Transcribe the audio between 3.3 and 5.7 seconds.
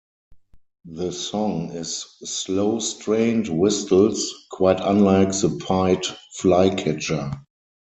whistles, quite unlike the